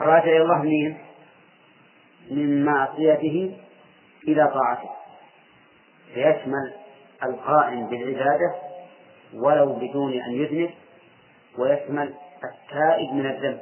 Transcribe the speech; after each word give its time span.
راجع 0.00 0.24
إلى 0.24 0.42
الله 0.42 0.62
من 0.62 0.96
من 2.30 2.64
معصيته 2.64 3.56
إلى 4.28 4.52
طاعته. 4.54 4.90
فيشمل 6.14 6.72
القائم 7.22 7.86
بالعبادة 7.86 8.54
ولو 9.34 9.72
بدون 9.72 10.12
أن 10.12 10.32
يذنب 10.32 10.70
ويشمل 11.58 12.14
التائب 12.44 13.12
من 13.12 13.26
الذنب. 13.26 13.60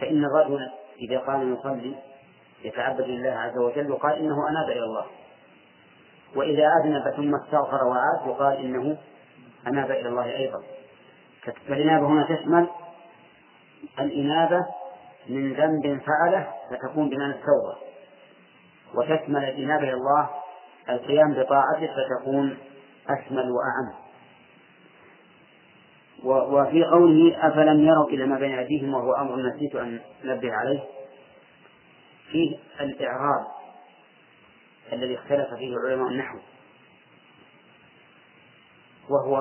فإن 0.00 0.24
الرجل 0.24 0.70
إذا 1.00 1.18
قام 1.18 1.54
يصلي 1.54 1.94
يتعبد 2.64 3.00
لله 3.00 3.30
عز 3.30 3.58
وجل 3.58 3.90
يقال 3.90 4.12
إنه 4.12 4.48
أناب 4.48 4.70
إلى 4.70 4.84
الله. 4.84 5.06
وإذا 6.36 6.68
أذنب 6.80 7.10
ثم 7.16 7.34
استغفر 7.34 7.84
وعاد 7.84 8.26
يقال 8.26 8.56
إنه 8.56 8.98
أناب 9.66 9.90
إلى 9.90 10.08
الله 10.08 10.36
أيضا. 10.36 10.62
فالإنابة 11.68 12.06
هنا 12.06 12.36
تشمل 12.36 12.68
الإنابة 13.98 14.66
من 15.28 15.52
ذنب 15.52 16.00
فعله 16.00 16.52
فتكون 16.70 17.08
بمعنى 17.08 17.32
التوبة. 17.32 17.90
وتشمل 18.94 19.44
الإنابة 19.44 19.82
إلى 19.82 19.92
الله 19.92 20.30
القيام 20.88 21.34
بطاعته 21.34 21.88
فتكون 21.96 22.58
أشمل 23.08 23.50
وأعم. 23.50 24.00
وفي 26.24 26.84
قوله 26.84 27.48
أفلم 27.48 27.80
يروا 27.80 28.08
إلى 28.08 28.26
ما 28.26 28.38
بين 28.38 28.58
أيديهم 28.58 28.94
وهو 28.94 29.12
أمر 29.12 29.36
نسيت 29.36 29.74
أن 29.74 30.00
نبه 30.24 30.52
عليه. 30.52 30.80
فيه 32.32 32.56
الإعراب 32.80 33.46
الذي 34.92 35.14
اختلف 35.14 35.54
فيه 35.54 35.74
علماء 35.86 36.08
النحو. 36.08 36.38
وهو 39.10 39.38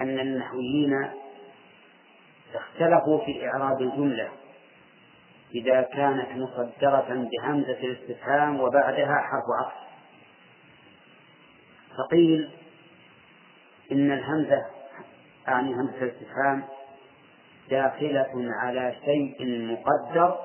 أن 0.00 0.18
النحويين 0.18 1.10
اختلفوا 2.54 3.24
في 3.24 3.48
إعراب 3.48 3.82
الجملة. 3.82 4.28
إذا 5.54 5.82
كانت 5.82 6.28
مصدرة 6.30 7.28
بهمزة 7.30 7.78
الاستفهام 7.82 8.60
وبعدها 8.60 9.14
حرف 9.14 9.44
عطف. 9.60 9.88
فقيل 11.98 12.50
إن 13.92 14.12
الهمزة 14.12 14.66
أعني 15.48 15.74
همزة 15.74 16.02
الاستفهام 16.02 16.64
داخلة 17.70 18.52
على 18.62 18.96
شيء 19.04 19.36
مقدر 19.72 20.38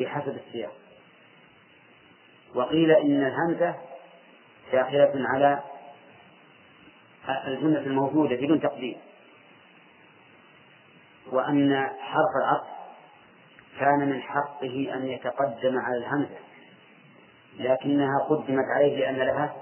بحسب 0.00 0.36
السياق. 0.46 0.72
وقيل 2.54 2.90
إن 2.90 3.24
الهمزة 3.24 3.74
داخلة 4.72 5.12
على 5.28 5.62
الجملة 7.46 7.80
الموجودة 7.80 8.36
بدون 8.36 8.60
تقدير. 8.60 8.96
وأن 11.32 11.88
حرف 12.00 12.36
العطف 12.42 12.78
كان 13.80 14.08
من 14.08 14.22
حقه 14.22 14.90
أن 14.94 15.06
يتقدم 15.06 15.78
على 15.78 15.96
الهمزة 15.96 16.38
لكنها 17.58 18.18
قدمت 18.28 18.64
عليه 18.76 18.98
لأن 18.98 19.16
لها 19.16 19.56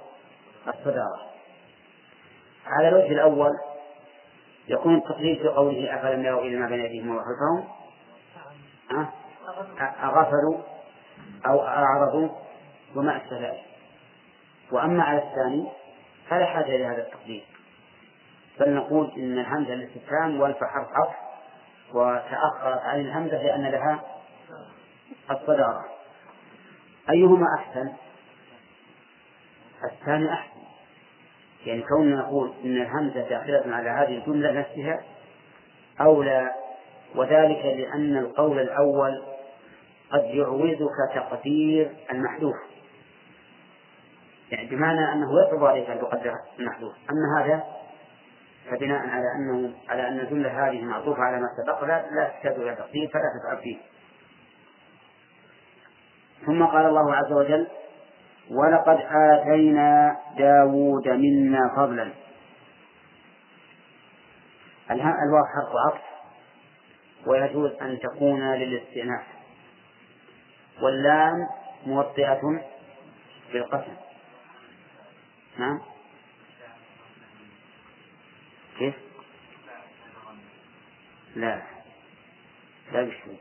الصدارة. 0.69 1.21
على 2.67 2.89
الوجه 2.89 3.13
الأول 3.13 3.51
يكون 4.69 4.97
التقدير 4.97 5.37
في 5.43 5.49
قوله 5.49 5.95
أفلم 5.95 6.25
يروا 6.25 6.43
إلى 6.43 6.57
ما 6.57 6.69
بين 6.69 6.81
أيديهم 6.81 7.17
وخلفهم 7.17 7.69
أغفلوا 10.03 10.63
أو 11.47 11.63
أعرضوا 11.63 12.29
وما 12.97 13.17
أشبه 13.17 13.41
ذلك. 13.41 13.65
وأما 14.73 15.03
على 15.05 15.19
الثاني 15.19 15.67
فلا 16.29 16.47
حاجة 16.47 16.77
إلى 16.77 16.87
هذا 16.87 17.07
التقدير 17.07 17.45
بل 18.61 18.75
نقول 18.75 19.13
إن 19.17 19.39
الهمزة 19.39 19.75
الاستفهام 19.75 20.41
وألف 20.41 20.57
حرف 20.57 20.89
عطف 20.93 21.17
وتأخرت 21.95 22.81
عن 22.83 23.01
الهمزة 23.01 23.43
لأن 23.43 23.67
لها 23.67 24.01
الصدارة. 25.31 25.85
أيهما 27.11 27.47
أحسن؟ 27.59 27.93
الثاني 29.93 30.33
أحسن. 30.33 30.61
يعني 31.67 31.83
كوننا 31.83 32.17
نقول 32.17 32.53
إن 32.65 32.77
الهمزة 32.77 33.29
داخلة 33.29 33.77
على 33.77 33.91
هذه 33.91 34.19
الجملة 34.19 34.53
نفسها 34.53 35.01
أولى 36.01 36.51
وذلك 37.15 37.65
لأن 37.65 38.17
القول 38.17 38.59
الأول 38.59 39.23
قد 40.13 40.25
يعوزك 40.25 41.15
تقدير 41.15 41.97
المحذوف. 42.13 42.57
يعني 44.51 44.69
بمعنى 44.69 45.13
أنه 45.13 45.27
يصعب 45.47 45.65
عليك 45.65 45.91
أن 45.91 46.01
تقدر 46.01 46.35
المحذوف. 46.59 46.93
أما 47.11 47.45
هذا 47.45 47.65
فبناء 48.71 49.09
على 49.09 49.33
أنه 49.37 49.75
على 49.89 50.09
أن 50.09 50.21
الجملة 50.21 50.69
هذه 50.69 50.85
معطوفة 50.85 51.23
على 51.23 51.37
ما 51.37 51.49
سبق 51.57 51.85
لا 51.85 52.07
لا 52.11 52.29
تحتاج 52.29 52.53
إلى 52.53 52.75
تقدير 52.75 53.09
فلا 53.09 53.23
تتعب 53.41 53.63
فيه. 53.63 53.77
ثم 56.47 56.65
قال 56.65 56.87
الله 56.87 57.15
عز 57.15 57.33
وجل 57.33 57.67
ولقد 58.51 59.01
آتينا 59.11 60.17
داود 60.39 61.09
منا 61.09 61.73
فضلا. 61.77 62.13
الواو 64.91 65.45
حرف 65.45 65.73
عطف 65.87 66.03
ويجوز 67.27 67.71
أن 67.83 67.99
تكون 67.99 68.55
للاستئناف 68.55 69.25
واللام 70.83 71.49
موطئة 71.87 72.41
بالقسم. 73.53 73.97
نعم؟ 75.59 75.81
كيف؟ 78.79 78.95
لا. 81.37 81.63
لا 82.93 83.03
بشيء. 83.03 83.41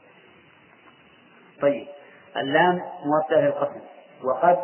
طيب. 1.61 1.87
اللام 2.37 2.81
موطئة 3.05 3.39
للقسم 3.39 3.81
وقد 4.23 4.57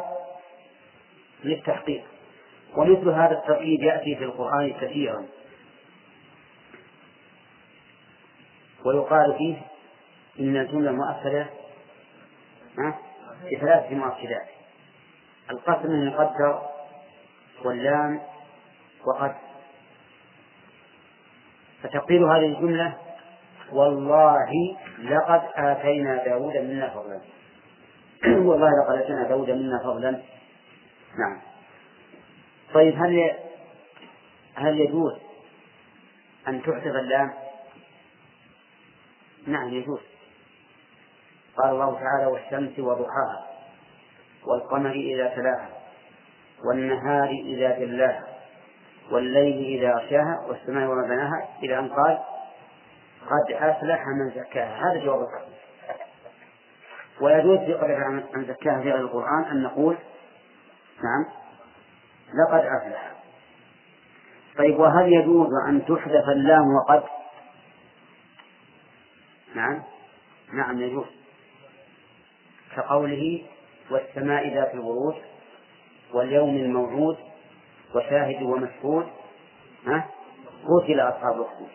للتحقيق. 1.44 2.04
ومثل 2.78 3.10
هذا 3.10 3.32
التقييد 3.32 3.80
يأتي 3.80 4.16
في 4.16 4.24
القرآن 4.24 4.74
كثيرا. 4.74 5.26
ويقال 8.86 9.38
فيه 9.38 9.62
إن 10.40 10.58
الجملة 10.58 10.92
مؤكدة 10.92 11.50
بثلاثة 13.52 13.96
مؤكدات. 13.96 14.48
القسم 15.50 15.92
المقدر 15.92 16.62
واللام 17.66 18.22
وقد 19.06 19.36
فتقيل 21.84 22.24
هذه 22.24 22.46
الجملة 22.46 22.98
والله 23.72 24.78
لقد 25.00 25.42
آتينا 25.56 26.24
داود 26.26 26.58
منا 26.58 26.90
فضلا. 26.90 27.22
والله 28.48 28.70
لقد 28.84 29.02
آتينا 29.02 29.28
داود 29.28 29.50
منا 29.50 29.80
فضلا. 29.84 30.12
نعم. 31.20 31.42
طيب 32.74 32.96
هل 32.96 33.32
هل 34.56 34.80
يجوز 34.80 35.14
أن 36.48 36.62
تحذف 36.62 36.96
اللام؟ 36.96 37.34
نعم 39.48 39.70
يجوز. 39.70 40.00
قال 41.58 41.70
الله 41.70 42.00
تعالى 42.00 42.26
والشمس 42.26 42.80
وضحاها 42.80 43.48
والقمر 44.48 44.92
إذا 44.92 45.28
تلاها 45.28 45.70
والنهار 46.66 47.30
إذا 47.30 47.80
جلاها. 47.80 48.31
والليل 49.12 49.80
إذا 49.80 49.96
غشاها 49.96 50.46
والسماء 50.48 50.90
وما 50.90 51.08
بناها 51.08 51.50
إلى 51.64 51.80
أن 51.80 51.90
قال 51.90 52.20
قد 53.22 53.52
أفلح 53.52 54.00
من 54.08 54.30
زكاها. 54.30 54.92
هذا 54.92 55.06
جواب 55.06 55.20
القسم 55.20 55.52
ويجوز 57.22 57.58
في 57.60 57.74
قدر 57.74 58.10
من 58.36 58.46
زكاها 58.46 58.82
في 58.82 58.92
غير 58.92 59.02
القرآن 59.02 59.44
أن 59.52 59.64
نقول 59.64 59.98
نعم 61.04 61.26
لقد 62.34 62.66
أفلح. 62.66 63.12
طيب 64.58 64.80
وهل 64.80 65.14
يجوز 65.14 65.50
أن 65.68 65.86
تحذف 65.86 66.30
اللام 66.30 66.66
وقد؟ 66.76 67.04
نعم 69.56 69.84
نعم 70.54 70.82
يجوز. 70.82 71.08
كقوله 72.76 73.44
والسماء 73.92 74.54
ذات 74.54 74.74
البروج 74.74 75.16
واليوم 76.14 76.56
الموعود 76.56 77.18
وشاهد 77.96 78.42
ومشهود 78.42 79.08
ها؟ 79.88 80.08
قتل 80.64 81.00
أصحاب 81.00 81.42
الأخدود 81.42 81.70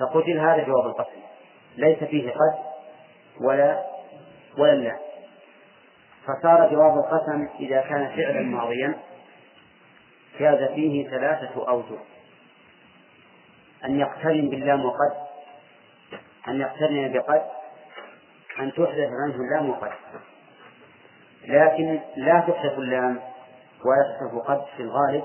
فقتل 0.00 0.38
هذا 0.38 0.64
جواب 0.64 0.86
القسم 0.86 1.20
ليس 1.76 2.04
فيه 2.04 2.30
قد 2.30 2.58
ولا 3.40 3.86
ولا 4.58 4.74
لا. 4.74 4.98
فصار 6.24 6.70
جواب 6.70 6.98
القسم 6.98 7.48
إذا 7.60 7.80
كان 7.80 8.08
فعلا 8.16 8.40
ماضيا 8.40 8.98
جاز 10.40 10.70
فيه 10.70 11.08
ثلاثة 11.08 11.68
أوجه. 11.68 11.98
أن 13.84 14.00
يقترن 14.00 14.48
باللام 14.50 14.84
وقد 14.84 15.16
أن 16.48 16.60
يقترن 16.60 17.12
بقد 17.12 17.42
أن 18.60 18.72
تحدث 18.72 19.08
عنه 19.24 19.34
اللام 19.34 19.70
وقد 19.70 19.92
لكن 21.44 22.00
لا 22.16 22.40
تحدث 22.40 22.78
اللام. 22.78 23.29
تحدث 23.84 24.34
قد 24.46 24.64
في 24.76 24.82
الغالب 24.82 25.24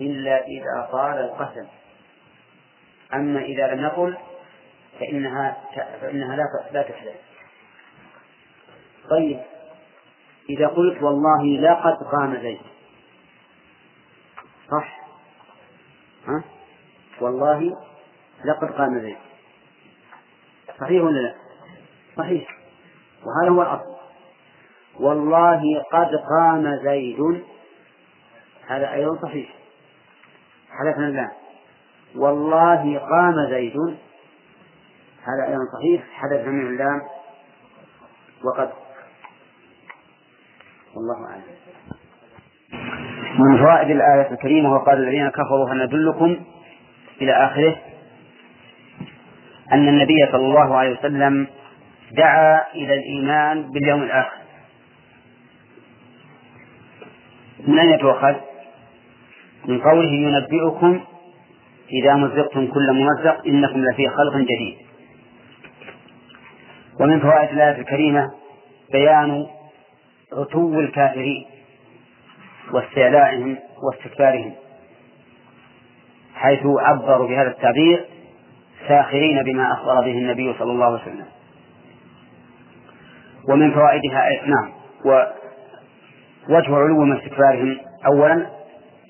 إلا 0.00 0.46
إذا 0.46 0.88
طال 0.92 1.18
القسم. 1.18 1.66
أما 3.14 3.40
إذا 3.40 3.74
لم 3.74 3.84
يقل 3.84 4.16
فإنها 5.00 5.56
فإنها 6.00 6.36
لا 6.36 6.44
لا 6.72 6.82
تحدث 6.82 7.14
طيب 9.10 9.40
إذا 10.50 10.66
قلت 10.66 11.02
والله 11.02 11.44
لقد 11.44 11.96
قام 12.12 12.36
زيد. 12.42 12.60
صح؟ 14.70 15.00
ها؟ 16.26 16.44
والله 17.20 17.76
لقد 18.44 18.72
قام 18.72 19.00
زيد. 19.00 19.18
صحيح 20.80 21.02
ولا 21.02 21.20
لا؟ 21.20 21.34
صحيح. 22.16 22.58
وهذا 23.24 23.50
هو 23.50 23.62
الأصل. 23.62 23.96
والله 25.00 25.62
قد 25.92 26.10
قام 26.14 26.76
زيد. 26.84 27.44
هذا 28.70 28.92
أيضا 28.92 29.18
صحيح. 29.22 29.48
حلفنا 30.78 31.06
الله 31.06 31.30
والله 32.16 32.98
قام 32.98 33.34
زيد. 33.50 33.76
هذا 35.22 35.48
أيضا 35.48 35.64
صحيح. 35.78 36.02
حدث 36.12 36.46
من 36.46 36.66
اللام 36.66 37.00
وقد 38.44 38.70
والله 40.94 41.26
أعلم. 41.30 41.42
من 43.38 43.58
فوائد 43.58 43.90
الآية 43.90 44.30
الكريمة 44.30 44.74
وقال 44.74 44.98
الذين 44.98 45.28
كفروا 45.28 45.70
هل 45.70 45.84
ندلكم 45.84 46.36
إلى 47.22 47.32
آخره؟ 47.32 47.76
أن 49.72 49.88
النبي 49.88 50.26
صلى 50.32 50.46
الله 50.46 50.76
عليه 50.76 50.98
وسلم 50.98 51.46
دعا 52.12 52.72
إلى 52.74 52.94
الإيمان 52.94 53.70
باليوم 53.70 54.02
الآخر. 54.02 54.36
من 57.66 57.78
أين 57.78 57.94
يتوخذ؟ 57.94 58.49
من 59.64 59.80
قوله 59.80 60.10
ينبئكم 60.10 61.00
إذا 62.02 62.14
مزقتم 62.14 62.66
كل 62.66 62.92
ممزق 62.92 63.46
إنكم 63.46 63.84
لفي 63.84 64.08
خلق 64.08 64.36
جديد. 64.36 64.76
ومن 67.00 67.20
فوائد 67.20 67.50
الآية 67.50 67.80
الكريمة 67.80 68.26
بيان 68.92 69.46
عتو 70.32 70.80
الكافرين 70.80 71.46
واستعلائهم 72.72 73.56
واستكبارهم 73.82 74.52
حيث 76.34 76.60
عبروا 76.66 77.28
بهذا 77.28 77.48
التعبير 77.48 78.04
ساخرين 78.88 79.42
بما 79.42 79.72
أخبر 79.72 80.00
به 80.00 80.12
النبي 80.12 80.54
صلى 80.58 80.72
الله 80.72 80.84
عليه 80.86 81.02
وسلم. 81.02 81.26
ومن 83.48 83.70
فوائدها 83.72 84.28
نعم 84.46 84.72
ووجه 85.04 86.76
علو 86.76 87.14
استكبارهم 87.18 87.78
أولا 88.06 88.59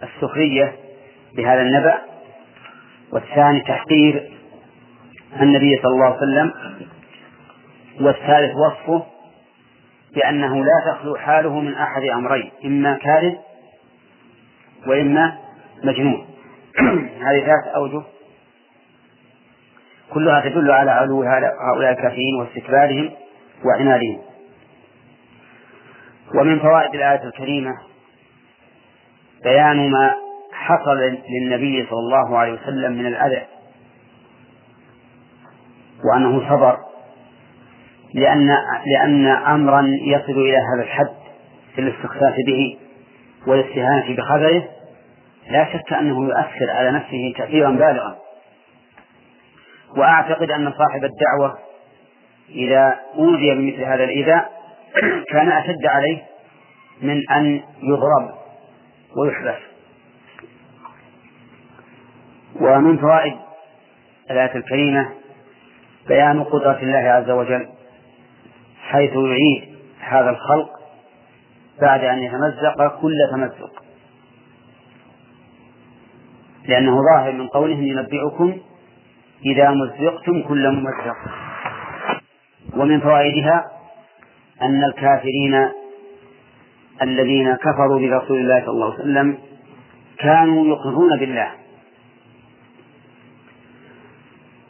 السخرية 0.02 0.76
بهذا 1.37 1.62
النبأ 1.62 1.99
والثاني 3.12 3.61
تحقير 3.61 4.31
النبي 5.41 5.76
صلى 5.82 5.93
الله 5.93 6.05
عليه 6.05 6.17
وسلم 6.17 6.52
والثالث 8.00 8.52
وصفه 8.56 9.06
بأنه 10.14 10.64
لا 10.64 10.93
تخلو 10.93 11.17
حاله 11.17 11.61
من 11.61 11.75
أحد 11.75 12.02
أمرين 12.02 12.50
إما 12.64 12.99
كاذب 12.99 13.38
وإما 14.87 15.38
مجنون. 15.85 16.26
هذه 17.26 17.41
ثلاث 17.41 17.75
أوجه 17.75 18.03
كلها 20.14 20.41
تدل 20.41 20.70
على 20.70 20.91
علو 20.91 21.23
هؤلاء 21.23 21.91
الكافرين 21.91 22.35
واستكبارهم 22.35 23.11
وعنادهم 23.64 24.20
ومن 26.35 26.58
فوائد 26.58 26.94
الآية 26.94 27.25
الكريمة 27.25 27.90
بيان 29.45 29.91
ما 29.91 30.15
حصل 30.53 30.99
للنبي 31.31 31.87
صلى 31.91 31.99
الله 31.99 32.39
عليه 32.39 32.53
وسلم 32.53 32.93
من 32.93 33.07
الأذى. 33.07 33.43
وأنه 36.05 36.49
صبر. 36.49 36.79
لأن 38.15 38.57
لأن 38.87 39.27
أمرا 39.27 39.83
يصل 40.03 40.33
إلى 40.33 40.57
هذا 40.57 40.83
الحد 40.83 41.15
في 41.75 41.81
الاستخفاف 41.81 42.35
به 42.47 42.79
والاستهانة 43.47 44.17
بخبره. 44.17 44.69
لا 45.51 45.73
شك 45.73 45.93
أنه 45.93 46.25
يؤثر 46.25 46.71
على 46.71 46.91
نفسه 46.91 47.35
تأثيرا 47.39 47.71
بالغا. 47.71 48.19
وأعتقد 49.97 50.51
أن 50.51 50.73
صاحب 50.73 51.05
الدعوة 51.05 51.59
إذا 52.51 52.99
أوذي 53.17 53.55
بمثل 53.55 53.83
هذا 53.83 54.05
الإيذاء 54.05 54.51
كان 55.33 55.49
أشد 55.53 55.87
عليه 55.87 56.23
من 57.03 57.31
أن 57.31 57.61
يضرب 57.83 58.40
ويحبس 59.17 59.61
ومن 62.61 62.99
فوائد 62.99 63.37
الآية 64.31 64.57
الكريمة 64.57 65.11
بيان 66.09 66.45
قدرة 66.45 66.79
الله 66.83 66.99
عز 66.99 67.31
وجل 67.31 67.69
حيث 68.83 69.11
يعيد 69.11 69.79
هذا 70.01 70.31
الخلق 70.31 70.71
بعد 71.81 72.05
أن 72.05 72.19
يتمزق 72.23 73.01
كل 73.01 73.15
تمزق. 73.33 73.83
لأنه 76.65 76.97
ظاهر 77.15 77.33
من 77.33 77.47
قوله 77.49 77.79
ينبئكم 77.79 78.59
إذا 79.47 79.71
مزقتم 79.71 80.43
كل 80.43 80.71
ممزق. 80.71 81.17
ومن 82.77 83.01
فوائدها 83.01 83.65
أن 84.63 84.85
الكافرين 84.85 85.80
الذين 87.03 87.57
كفروا 87.57 87.99
برسول 88.01 88.39
الله 88.39 88.61
صلى 88.61 88.71
الله 88.71 88.93
عليه 88.93 89.03
وسلم 89.03 89.39
كانوا 90.19 90.67
يقرون 90.67 91.19
بالله. 91.19 91.51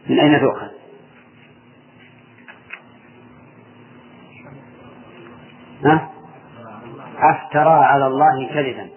من 0.09 0.21
أين 0.21 0.41
تؤخذ؟ 0.41 0.69
ها؟ 5.85 6.11
أفترى 7.19 7.85
على 7.85 8.07
الله 8.07 8.49
كذبا. 8.49 8.89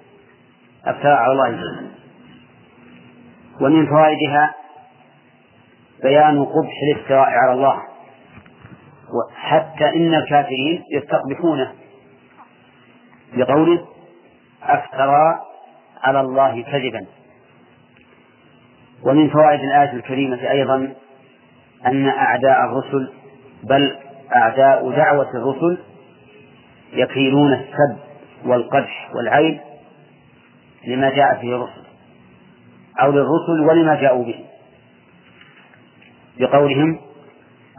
أفترى 0.85 1.13
على 1.13 1.31
الله 1.31 1.51
كذبا. 1.51 1.91
ومن 3.61 3.87
فوائدها 3.87 4.53
بيان 6.03 6.45
قبح 6.45 6.73
الافتراء 6.83 7.29
على 7.29 7.53
الله. 7.53 7.81
حتى 9.35 9.95
إن 9.95 10.13
الكافرين 10.13 10.83
يستقبحونه. 10.91 11.82
بقوله 13.35 13.85
أفترى 14.63 15.39
على 16.03 16.21
الله 16.21 16.63
كذبا. 16.63 17.05
ومن 19.05 19.29
فوائد 19.29 19.59
الآية 19.59 19.93
الكريمة 19.93 20.51
أيضا 20.51 20.93
أن 21.85 22.07
أعداء 22.07 22.59
الرسل 22.65 23.13
بل 23.63 23.95
أعداء 24.35 24.91
دعوة 24.91 25.29
الرسل 25.35 25.77
يكيلون 26.93 27.53
السب 27.53 27.97
والقدح 28.45 29.09
والعيب 29.15 29.59
لما 30.87 31.09
جاء 31.09 31.37
فيه 31.41 31.55
الرسل 31.55 31.83
أو 33.01 33.11
للرسل 33.11 33.69
ولما 33.69 33.95
جاءوا 34.01 34.25
به. 34.25 34.45
بقولهم 36.39 36.99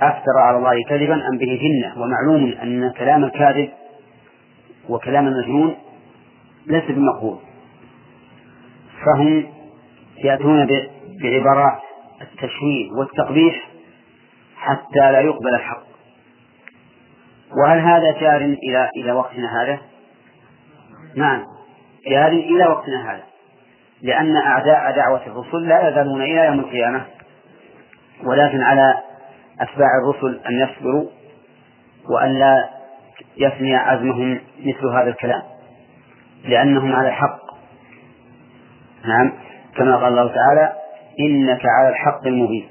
أفترى 0.02 0.40
على 0.40 0.56
الله 0.58 0.74
كذبا 0.88 1.14
أم 1.14 1.38
به 1.38 1.60
جنة. 1.62 2.02
ومعلوم 2.02 2.54
أن 2.62 2.92
كلام 2.92 3.24
الكاذب 3.24 3.68
وكلام 4.88 5.26
المجنون 5.26 5.76
ليس 6.66 6.84
بمقبول. 6.84 7.38
فهم 9.04 9.46
يأتون 10.24 10.68
بعبارات 11.22 11.80
التشويه 12.20 12.90
والتقبيح 12.98 13.68
حتى 14.56 15.12
لا 15.12 15.20
يقبل 15.20 15.54
الحق. 15.54 15.84
وهل 17.62 17.78
هذا 17.78 18.20
جار 18.20 18.40
إلى 18.40 18.90
إلى 18.96 19.12
وقتنا 19.12 19.62
هذا؟ 19.62 19.78
نعم 21.16 21.44
جار 22.10 22.32
إلى 22.32 22.66
وقتنا 22.66 23.12
هذا. 23.12 23.22
لأن 24.02 24.36
أعداء 24.36 24.96
دعوة 24.96 25.26
الرسل 25.26 25.68
لا 25.68 25.88
يزالون 25.88 26.22
إلى 26.22 26.46
يوم 26.46 26.60
القيامة. 26.60 27.06
ولكن 28.24 28.62
على 28.62 28.94
أتباع 29.60 29.88
الرسل 30.02 30.40
أن 30.46 30.68
يصبروا 30.68 31.10
وأن 32.10 32.38
لا 32.38 32.68
يفني 33.36 33.76
عزمهم 33.76 34.40
مثل 34.60 34.86
هذا 34.86 35.08
الكلام 35.08 35.42
لأنهم 36.44 36.92
على 36.92 37.08
الحق. 37.08 37.40
نعم 39.04 39.32
كما 39.76 39.96
قال 39.96 40.06
الله 40.18 40.34
تعالى 40.34 40.72
إنك 41.20 41.60
على 41.66 41.88
الحق 41.88 42.26
المبين 42.26 42.68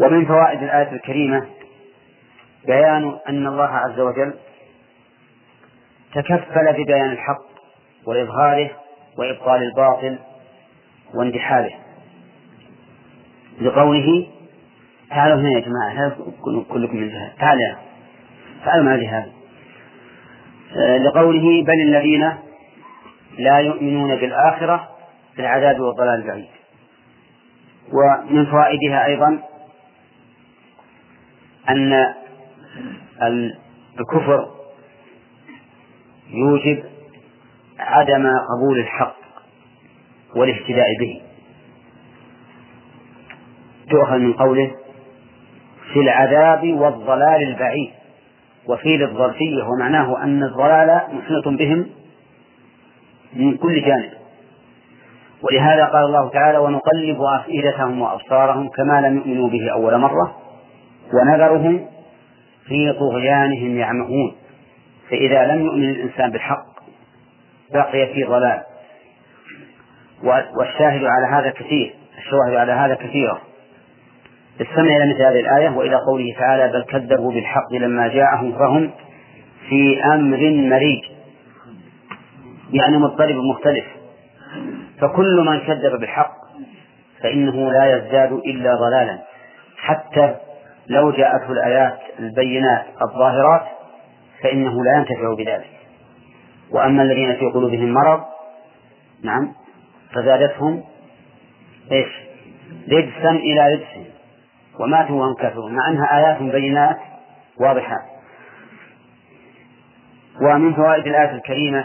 ومن 0.00 0.26
فوائد 0.26 0.62
الآية 0.62 0.92
الكريمة 0.92 1.46
بيان 2.66 3.16
أن 3.28 3.46
الله 3.46 3.68
عز 3.68 4.00
وجل 4.00 4.34
تكفل 6.14 6.72
ببيان 6.72 7.10
الحق 7.10 7.42
وإظهاره 8.06 8.70
وإبطال 9.18 9.62
الباطل 9.62 10.18
واندحاله 11.14 11.74
لقوله 13.60 14.26
تعالوا 15.10 15.40
هنا 15.40 15.50
يا 15.50 15.60
جماعة 15.60 16.16
كلكم 16.72 16.96
من 16.96 17.08
جهة 17.08 17.32
تعالوا 17.38 17.76
تعالوا 18.64 18.84
مع 18.84 18.96
جهاد 18.96 19.32
آه، 20.76 20.98
لقوله 20.98 21.64
بل 21.64 21.80
الذين 21.82 22.32
لا 23.38 23.58
يؤمنون 23.58 24.16
بالآخرة 24.16 24.88
في 25.34 25.40
العذاب 25.40 25.80
والضلال 25.80 26.20
البعيد. 26.20 26.48
ومن 27.92 28.46
فوائدها 28.46 29.06
أيضا 29.06 29.42
أن 31.68 32.14
الكفر 33.22 34.48
يوجب 36.30 36.84
عدم 37.78 38.26
قبول 38.26 38.78
الحق 38.78 39.16
والاهتداء 40.36 40.86
به. 41.00 41.22
تؤخذ 43.90 44.18
من 44.18 44.32
قوله 44.32 44.74
في 45.92 46.00
العذاب 46.00 46.72
والضلال 46.72 47.42
البعيد. 47.48 47.90
وفي 48.68 48.96
للظرفية 48.96 49.62
ومعناه 49.64 50.22
أن 50.24 50.42
الضلال 50.42 51.02
محيط 51.12 51.48
بهم 51.48 51.86
من 53.36 53.56
كل 53.56 53.80
جانب. 53.80 54.10
ولهذا 55.42 55.84
قال 55.84 56.04
الله 56.04 56.30
تعالى 56.30 56.58
ونقلب 56.58 57.18
أفئدتهم 57.22 58.02
وأبصارهم 58.02 58.68
كما 58.68 59.00
لم 59.00 59.16
يؤمنوا 59.16 59.48
به 59.48 59.72
أول 59.72 59.98
مرة 59.98 60.36
ونذرهم 61.14 61.86
في 62.66 62.92
طغيانهم 62.92 63.76
يعمهون. 63.76 64.36
فإذا 65.10 65.46
لم 65.46 65.64
يؤمن 65.64 65.90
الإنسان 65.90 66.30
بالحق 66.30 66.66
بقي 67.72 68.06
في 68.06 68.24
ضلال. 68.24 68.62
والشاهد 70.58 71.04
على 71.04 71.26
هذا 71.32 71.50
كثير 71.50 71.94
الشواهد 72.18 72.54
على 72.54 72.72
هذا 72.72 72.94
كثيرة. 72.94 73.40
استمع 74.60 74.96
إلى 74.96 75.14
مثل 75.14 75.22
هذه 75.22 75.40
الآية 75.40 75.70
وإلى 75.70 75.96
قوله 75.96 76.34
تعالى 76.38 76.72
بل 76.72 76.84
كذبوا 76.84 77.32
بالحق 77.32 77.72
لما 77.72 78.08
جاءهم 78.08 78.52
فهم 78.52 78.90
في 79.68 80.04
أمر 80.04 80.38
مريج. 80.50 81.02
يعني 82.72 82.96
مضطرب 82.96 83.36
مختلف. 83.52 83.84
فكل 85.00 85.44
من 85.46 85.60
كذب 85.60 86.00
بالحق 86.00 86.32
فإنه 87.22 87.72
لا 87.72 87.96
يزداد 87.96 88.32
إلا 88.32 88.74
ضلالا. 88.74 89.18
حتى 89.76 90.34
لو 90.88 91.10
جاءته 91.10 91.52
الآيات 91.52 91.98
البينات 92.18 92.84
الظاهرات 93.02 93.66
فإنه 94.42 94.84
لا 94.84 94.96
ينتفع 94.96 95.34
بذلك. 95.38 95.70
وأما 96.70 97.02
الذين 97.02 97.36
في 97.36 97.46
قلوبهم 97.46 97.92
مرض 97.92 98.20
نعم 99.24 99.52
فزادتهم 100.14 100.84
إيش؟ 101.92 102.08
رجسا 102.92 103.30
إلى 103.30 103.74
رجس. 103.74 104.07
وماتوا 104.80 105.20
وهم 105.20 105.34
كافرون 105.34 105.74
مع 105.74 105.88
أنها 105.88 106.18
آيات 106.18 106.42
بينات 106.42 106.96
واضحات 107.60 108.02
ومن 110.40 110.74
فوائد 110.74 111.06
الآية 111.06 111.30
الكريمة 111.30 111.84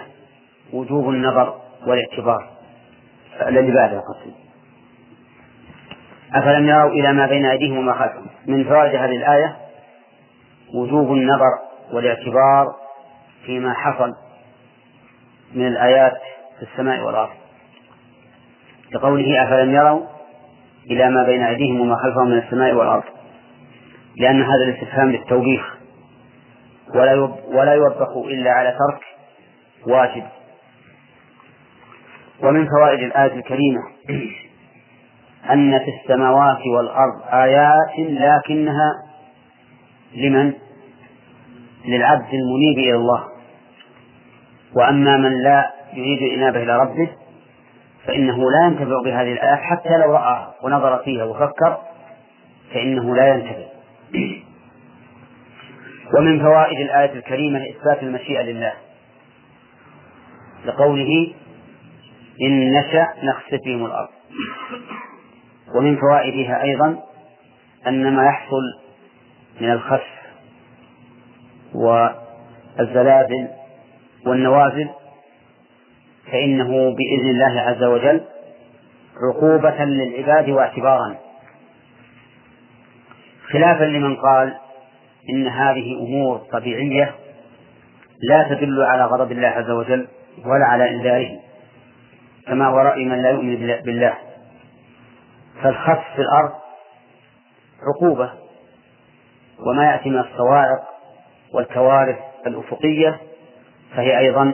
وجوب 0.74 1.10
النظر 1.10 1.62
والاعتبار. 1.88 2.50
الذي 3.48 3.72
بعدها 3.72 4.00
قصدي. 4.02 4.34
أفلم 6.36 6.68
يروا 6.68 6.92
إلى 6.92 7.14
ما 7.14 7.28
بين 7.28 7.46
أيديهم 7.46 7.78
وما 7.78 7.94
خلفهم. 7.94 8.28
من 8.48 8.64
فوائد 8.64 8.96
هذه 8.96 9.16
الآية 9.16 9.56
وجوب 10.76 11.12
النظر 11.12 11.52
والاعتبار 11.94 12.68
فيما 13.46 13.74
حصل 13.74 14.12
من 15.54 15.68
الآيات 15.68 16.18
في 16.60 16.64
السماء 16.72 17.00
والأرض. 17.00 17.30
لقوله 18.92 19.44
أفلم 19.44 19.72
يروا 19.76 20.12
إلى 20.92 21.10
ما 21.10 21.24
بين 21.24 21.44
أيديهم 21.44 21.82
وما 21.82 21.96
خلفهم 21.96 22.28
من 22.28 22.38
السماء 22.38 22.74
والأرض 22.74 23.04
لأن 24.18 24.42
هذا 24.44 24.63
الاستفهام 24.63 25.12
للتوبيخ. 25.12 25.78
ولا 26.96 27.13
ولا 27.48 27.74
يوبخ 27.74 28.18
إلا 28.18 28.52
على 28.52 28.70
ترك 28.70 29.02
واجب. 29.88 30.24
ومن 32.44 32.68
فوائد 32.68 33.00
الآية 33.00 33.34
الكريمة 33.34 33.82
أن 35.54 35.80
في 35.80 35.92
السماوات 36.02 36.60
والأرض 36.78 37.22
آيات 37.34 38.00
لكنها 38.00 38.92
لمن؟ 40.16 40.54
للعبد 41.86 42.34
المنيب 42.34 42.78
إلى 42.78 42.96
الله. 42.96 43.24
وأما 44.75 45.18
من 45.18 45.44
لا 45.44 45.72
يريد 45.94 46.22
الإنابة 46.22 46.63
إلى 46.63 46.78
ربه 46.78 47.10
فإنه 48.07 48.51
لا 48.51 48.65
ينتفع 48.65 49.01
بهذه 49.05 49.31
الآيات 49.33 49.60
حتى 49.60 49.98
لو 49.98 50.13
رأى 50.13 50.48
ونظر 50.63 50.98
فيها 51.03 51.24
وفكر 51.24 51.77
فإنه 52.74 53.15
لا 53.15 53.27
ينتفع. 53.27 53.65
ومن 56.17 56.39
فوائد 56.39 56.79
الآية 56.79 57.13
الكريمة 57.13 57.60
إثبات 57.69 58.03
المشيئة 58.03 58.41
لله 58.41 58.74
لقوله 60.65 61.33
إن 62.41 62.72
نشأ 62.72 63.07
نخسف 63.24 63.60
بهم 63.65 63.86
الأرض. 63.86 64.10
ومن 65.75 65.98
فوائدها 65.98 66.63
أيضا 66.63 67.00
أن 67.88 68.15
ما 68.15 68.25
يحصل 68.25 68.79
من 69.62 69.72
الخسف 69.72 70.24
والزلازل 71.74 73.48
والنوازل 74.25 74.89
فإنه 76.32 76.68
بإذن 76.68 77.30
الله 77.30 77.62
عز 77.62 77.84
وجل 77.84 78.22
عقوبة 79.30 79.84
للعباد 79.84 80.50
واعتبارا. 80.50 81.15
خلافا 83.51 83.84
لمن 83.84 84.15
قال 84.15 84.53
إن 85.30 85.48
هذه 85.48 85.98
أمور 86.00 86.38
طبيعية 86.38 87.15
لا 88.30 88.44
تدل 88.50 88.84
على 88.84 89.06
غضب 89.06 89.32
الله 89.32 89.48
عز 89.48 89.70
وجل 89.70 90.08
ولا 90.46 90.65
على 90.65 90.89
إنذاره. 90.89 91.39
كما 92.48 92.68
هو 92.68 92.77
رأي 92.77 93.06
من 93.06 93.22
لا 93.22 93.30
يؤمن 93.30 93.56
بالله. 93.86 94.13
فالخسف 95.63 96.03
في 96.15 96.22
الأرض 96.22 96.51
عقوبة 97.88 98.30
وما 99.68 99.92
يأتي 99.92 100.10
من 100.10 100.20
الصواعق 100.20 100.84
والكوارث 101.53 102.18
الأفقية 102.48 103.18
فهي 103.96 104.20
أيضا 104.20 104.53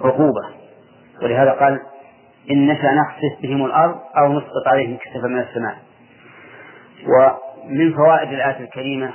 عقوبة. 0.00 0.48
ولهذا 1.22 1.50
قال 1.52 1.80
إن 2.50 2.66
نشأ 2.66 2.88
نخسف 2.94 3.42
بهم 3.42 3.64
الأرض 3.64 3.98
أو 4.18 4.32
نسقط 4.32 4.66
عليهم 4.66 4.96
كسفا 4.96 5.26
من 5.28 5.38
السماء. 5.38 5.78
ومن 7.06 7.92
فوائد 7.92 8.32
الآية 8.32 8.60
الكريمة 8.60 9.10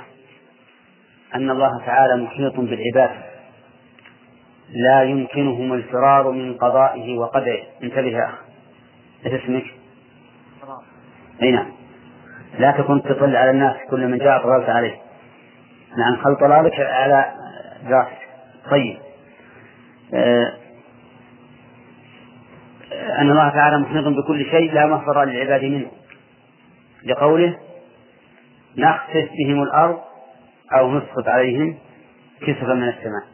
أن 1.34 1.50
الله 1.50 1.86
تعالى 1.86 2.22
محيط 2.22 2.56
بالعباد. 2.56 3.10
لا 4.70 5.02
يمكنهم 5.02 5.72
الفرار 5.72 6.30
من 6.30 6.54
قضائه 6.54 7.18
وقدره. 7.18 7.62
انتبه 7.82 8.08
يا 8.08 8.24
أخ 8.24 8.34
إيش 9.26 9.42
اسمك؟ 9.42 9.64
أي 11.42 11.50
نعم. 11.52 11.72
لا 12.58 12.70
تكن 12.70 13.02
تطل 13.02 13.36
على 13.36 13.50
الناس 13.50 13.76
كل 13.90 14.08
من 14.08 14.18
جاء 14.18 14.42
طلبت 14.42 14.68
عليه. 14.68 14.94
نعم 15.98 16.16
خل 16.16 16.36
طلالك 16.36 16.80
على 16.80 17.32
راسك 17.86 18.18
طيب. 18.70 18.98
آه 20.14 20.52
أن 23.18 23.30
الله 23.30 23.48
تعالى 23.48 23.78
محيط 23.78 24.04
بكل 24.04 24.44
شيء 24.50 24.72
لا 24.72 24.86
مفر 24.86 25.24
للعباد 25.24 25.64
منه. 25.64 25.90
لقوله 27.04 27.58
نخسف 28.78 29.28
بهم 29.38 29.62
الأرض 29.62 29.98
أو 30.78 30.94
نسقط 30.94 31.28
عليهم 31.28 31.78
كسفا 32.40 32.74
من 32.74 32.88
السماء. 32.88 33.24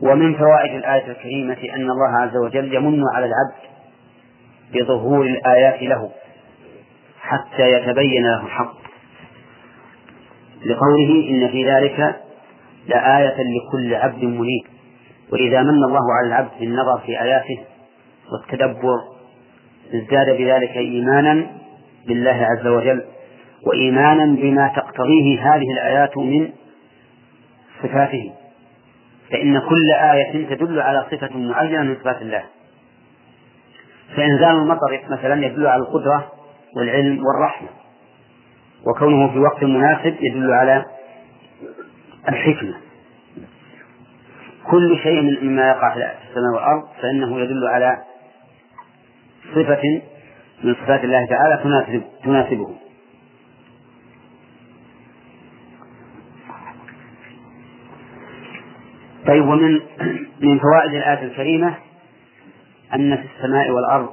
ومن 0.00 0.34
فوائد 0.34 0.74
الآية 0.74 1.06
الكريمة 1.10 1.58
أن 1.74 1.90
الله 1.90 2.18
عز 2.20 2.36
وجل 2.36 2.74
يمن 2.74 3.02
على 3.14 3.26
العبد 3.26 3.64
بظهور 4.74 5.26
الآيات 5.26 5.82
له 5.82 6.10
حتى 7.20 7.70
يتبين 7.70 8.22
له 8.22 8.46
الحق. 8.46 8.74
لقوله 10.66 11.30
إن 11.30 11.48
في 11.48 11.70
ذلك 11.70 12.20
لآية 12.86 13.36
لكل 13.36 13.94
عبد 13.94 14.24
منيب. 14.24 14.73
وإذا 15.32 15.62
من 15.62 15.84
الله 15.84 16.14
على 16.18 16.26
العبد 16.26 16.50
بالنظر 16.60 16.98
في 17.06 17.20
آياته 17.22 17.64
والتدبر 18.32 18.98
ازداد 19.94 20.36
بذلك 20.38 20.76
إيمانا 20.76 21.46
بالله 22.06 22.46
عز 22.50 22.66
وجل 22.66 23.04
وإيمانا 23.66 24.24
بما 24.24 24.72
تقتضيه 24.76 25.54
هذه 25.54 25.72
الآيات 25.72 26.18
من 26.18 26.52
صفاته. 27.82 28.32
فإن 29.30 29.58
كل 29.58 29.90
آية 30.12 30.54
تدل 30.54 30.80
على 30.80 31.06
صفة 31.10 31.36
معينة 31.38 31.82
من 31.82 31.96
صفات 31.96 32.22
الله. 32.22 32.42
فإنزال 34.16 34.50
المطر 34.56 35.00
مثلا 35.10 35.46
يدل 35.46 35.66
على 35.66 35.82
القدرة 35.82 36.32
والعلم 36.76 37.22
والرحمة. 37.26 37.68
وكونه 38.86 39.32
في 39.32 39.38
وقت 39.38 39.64
مناسب 39.64 40.16
يدل 40.20 40.52
على 40.52 40.84
الحكمة. 42.28 42.74
كل 44.70 44.98
شيء 45.02 45.44
مما 45.44 45.68
يقع 45.68 45.94
في 45.94 46.28
السماء 46.30 46.54
والأرض 46.54 46.88
فإنه 47.02 47.40
يدل 47.40 47.66
على 47.68 47.98
صفة 49.54 49.82
من 50.64 50.74
صفات 50.74 51.04
الله 51.04 51.26
تعالى 51.26 51.62
تناسب 51.62 52.02
تناسبه. 52.24 52.74
طيب 59.26 59.48
ومن 59.48 59.80
من 60.40 60.58
فوائد 60.58 60.94
الآية 60.94 61.22
الكريمة 61.24 61.74
أن 62.94 63.16
في 63.16 63.28
السماء 63.36 63.70
والأرض 63.70 64.12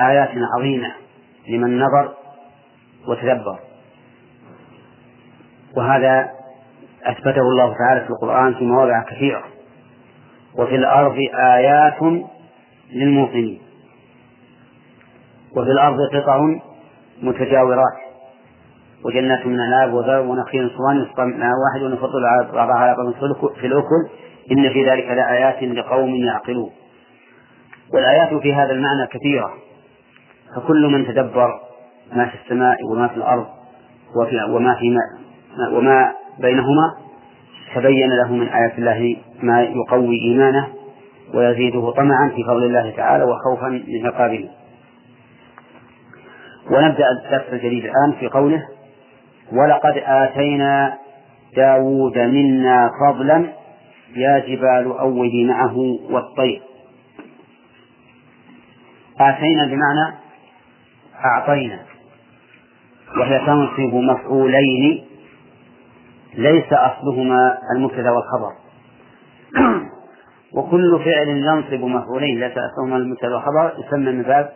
آيات 0.00 0.30
عظيمة 0.58 0.92
لمن 1.48 1.78
نظر 1.78 2.14
وتدبر. 3.08 3.58
وهذا 5.76 6.30
أثبته 7.04 7.40
الله 7.40 7.74
تعالى 7.78 8.00
في 8.00 8.10
القرآن 8.10 8.54
في 8.54 8.64
مواضع 8.64 9.02
كثيرة. 9.02 9.53
وفي 10.58 10.74
الأرض 10.76 11.16
آيات 11.34 12.02
للموقنين. 12.92 13.60
وفي 15.56 15.70
الأرض 15.70 15.96
قطع 16.14 16.40
متجاورات. 17.22 17.96
وجنات 19.04 19.46
من 19.46 19.60
عناب 19.60 19.94
وزرع 19.94 20.18
ونخيل 20.18 20.70
صوان 20.70 21.02
يسقى 21.02 21.26
من 21.26 21.42
واحد 21.42 21.82
ونفضل 21.82 22.22
بعضها 22.52 22.74
على 22.74 22.96
بعض 22.96 23.12
في 23.60 23.66
الأكل 23.66 24.08
إن 24.52 24.72
في 24.72 24.90
ذلك 24.90 25.06
لآيات 25.06 25.62
لقوم 25.62 26.14
يعقلون. 26.14 26.70
والآيات 27.94 28.34
في 28.42 28.54
هذا 28.54 28.72
المعنى 28.72 29.06
كثيرة. 29.06 29.54
فكل 30.56 30.86
من 30.86 31.06
تدبر 31.06 31.60
ما 32.12 32.26
في 32.26 32.34
السماء 32.44 32.76
وما 32.92 33.08
في 33.08 33.16
الأرض 33.16 33.46
وفي 34.16 34.36
وما 34.50 34.74
في 34.74 34.90
ما 34.90 35.78
وما 35.78 36.12
بينهما 36.38 36.94
تبين 37.74 38.10
له 38.16 38.32
من 38.32 38.48
آيات 38.48 38.78
الله 38.78 39.16
ما 39.42 39.62
يقوي 39.62 40.16
إيمانه 40.20 40.68
ويزيده 41.34 41.90
طمعا 41.90 42.28
في 42.36 42.44
فضل 42.44 42.64
الله 42.64 42.90
تعالى 42.96 43.24
وخوفا 43.24 43.68
من 43.68 44.06
عقابه. 44.06 44.48
ونبدأ 46.70 47.06
الدرس 47.10 47.52
الجديد 47.52 47.84
الآن 47.84 48.12
في 48.20 48.28
قوله 48.28 48.62
ولقد 49.52 50.02
آتينا 50.06 50.98
داود 51.56 52.18
منا 52.18 52.90
فضلا 53.00 53.46
يا 54.16 54.38
جبال 54.38 54.92
أوبي 54.98 55.44
معه 55.44 55.76
والطير. 56.10 56.62
آتينا 59.20 59.64
بمعنى 59.66 60.14
أعطينا 61.24 61.78
وهي 63.20 63.38
تنصب 63.38 63.94
مفعولين 63.94 65.03
ليس 66.36 66.72
أصلهما 66.72 67.58
المبتدأ 67.76 68.10
والخبر. 68.10 68.52
وكل 70.56 71.00
فعل 71.04 71.28
ينصب 71.28 71.84
مفعولين 71.84 72.40
ليس 72.40 72.52
أصلهما 72.58 72.96
المبتدأ 72.96 73.34
والخبر 73.34 73.72
يسمى 73.78 74.12
من 74.12 74.22
باب 74.22 74.52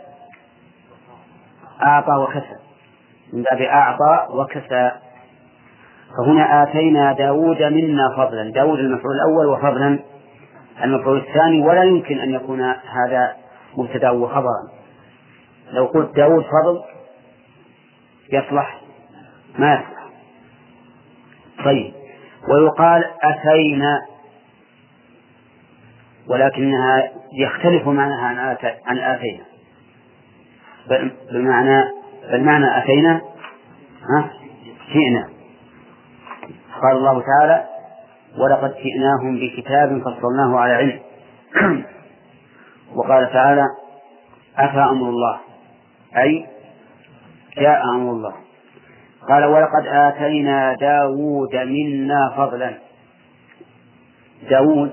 أعطى 1.82 2.12
وكسى. 2.12 2.56
من 3.32 3.42
باب 3.50 3.62
أعطى 3.62 4.26
وكسى. 4.30 4.90
فهنا 6.18 6.62
آتينا 6.62 7.12
داود 7.12 7.62
منا 7.62 8.16
فضلا. 8.16 8.52
داود 8.52 8.78
المفعول 8.78 9.14
الأول 9.14 9.46
وفضلا. 9.46 9.98
المفعول 10.84 11.18
الثاني 11.18 11.62
ولا 11.62 11.82
يمكن 11.82 12.18
أن 12.18 12.30
يكون 12.30 12.60
هذا 12.62 13.36
مبتدأ 13.76 14.10
وخبرا. 14.10 14.68
لو 15.72 15.86
قلت 15.86 16.16
داود 16.16 16.44
فضل 16.44 16.82
يصلح 18.32 18.80
ما 19.58 19.74
يصلح. 19.74 19.97
طيب. 21.64 21.92
ويقال 22.48 23.04
أتينا 23.22 24.00
ولكنها 26.28 27.10
يختلف 27.32 27.88
معناها 27.88 28.56
عن 28.86 28.98
آتينا. 28.98 29.44
بمعنى 31.32 31.82
المعنى 32.32 32.78
أتينا 32.78 33.20
ها 34.02 34.30
جئنا. 34.92 35.28
قال 36.82 36.96
الله 36.96 37.22
تعالى 37.22 37.64
ولقد 38.38 38.74
جئناهم 38.74 39.36
بكتاب 39.40 40.02
فصلناه 40.02 40.58
على 40.58 40.72
علم. 40.72 41.00
وقال 42.96 43.32
تعالى 43.32 43.66
أتى 44.58 44.78
أمر 44.78 45.08
الله؟ 45.08 45.38
أي 46.16 46.46
جاء 47.56 47.82
أمر 47.94 48.12
الله. 48.12 48.47
قال 49.28 49.44
ولقد 49.44 49.86
آتينا 49.86 50.74
داود 50.74 51.56
منا 51.56 52.32
فضلا. 52.36 52.74
داود 54.50 54.90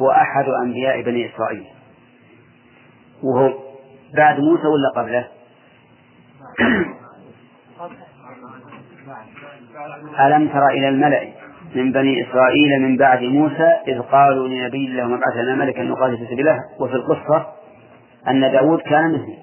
هو 0.00 0.10
أحد 0.10 0.44
أنبياء 0.64 1.02
بني 1.02 1.30
إسرائيل. 1.34 1.64
وهو 3.22 3.52
بعد 4.16 4.40
موسى 4.40 4.66
ولا 4.66 4.90
قبله؟ 4.96 5.28
ألم 10.20 10.48
تر 10.48 10.68
إلى 10.68 10.88
الملأ 10.88 11.28
من 11.74 11.92
بني 11.92 12.22
إسرائيل 12.22 12.82
من 12.82 12.96
بعد 12.96 13.22
موسى 13.22 13.76
إذ 13.88 14.00
قالوا 14.00 14.48
لنبي 14.48 14.86
الله 14.86 15.06
مبعث 15.06 15.36
لنا 15.36 15.54
ملكا 15.54 15.82
نقاتل 15.82 16.18
في 16.18 16.24
سبيل 16.24 16.40
الله 16.40 16.58
وفي 16.80 16.94
القصة 16.94 17.46
أن 18.28 18.40
داود 18.40 18.80
كان 18.80 19.12
مثله. 19.12 19.38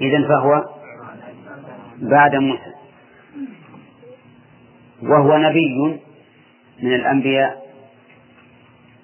إذا 0.00 0.28
فهو 0.28 0.64
بعد 2.02 2.36
موسى. 2.36 2.75
وهو 5.02 5.36
نبي 5.36 6.00
من 6.82 6.94
الأنبياء. 6.94 7.66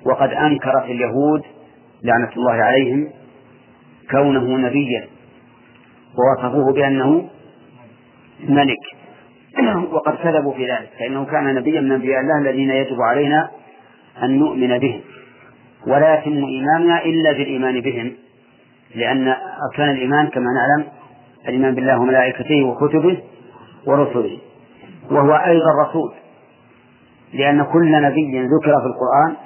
وقد 0.07 0.33
أنكرت 0.33 0.85
اليهود 0.85 1.42
لعنة 2.05 2.31
الله 2.37 2.52
عليهم 2.52 3.11
كونه 4.11 4.57
نبيا 4.57 5.07
ووصفوه 6.18 6.72
بأنه 6.72 7.28
ملك. 8.48 8.83
وقد 9.94 10.16
كذبوا 10.16 10.52
في 10.55 10.70
ذلك 10.70 10.90
فإنه 10.98 11.24
كان 11.24 11.55
نبيا 11.55 11.81
من 11.81 11.92
أنبياء 11.92 12.20
الله 12.20 12.38
الذين 12.38 12.70
يجب 12.70 13.00
علينا 13.00 13.50
أن 14.22 14.38
نؤمن 14.38 14.78
بهم. 14.78 15.00
ولا 15.87 16.18
يتم 16.18 16.44
إيماننا 16.44 17.05
إلا 17.05 17.33
بالإيمان 17.33 17.81
بهم 17.81 18.12
لأن 18.94 19.28
أركان 19.70 19.90
الإيمان 19.90 20.26
كما 20.28 20.46
نعلم 20.52 20.88
الإيمان 21.48 21.74
بالله 21.74 22.00
وملائكته 22.00 22.62
وكتبه 22.62 23.18
ورسله. 23.87 24.38
وهو 25.12 25.33
أيضا 25.35 25.83
رسول. 25.88 26.14
لأن 27.33 27.64
كل 27.64 28.03
نبي 28.03 28.40
ذكر 28.40 28.81
في 28.81 28.87
القرآن 28.87 29.37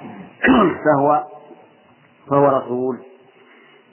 فهو 0.85 1.24
فهو 2.31 2.46
رسول. 2.46 2.98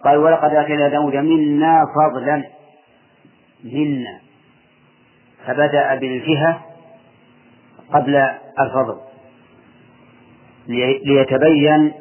قال 0.04 0.18
ولقد 0.18 0.54
آتينا 0.54 0.88
داود 0.88 1.16
منا 1.16 1.86
فضلا 1.96 2.44
منا. 3.64 4.20
فبدأ 5.46 5.96
بالجهة 5.96 6.62
قبل 7.94 8.16
الفضل. 8.60 8.98
ليتبين 11.06 11.94